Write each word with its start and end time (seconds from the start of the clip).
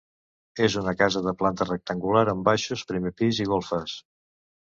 És 0.67 0.75
una 0.79 0.93
casa 1.01 1.21
de 1.27 1.33
planta 1.41 1.67
rectangular 1.67 2.23
amb 2.33 2.47
baixos, 2.47 2.85
primer 2.93 3.13
pis 3.21 3.43
i 3.47 3.47
golfes. 3.51 3.95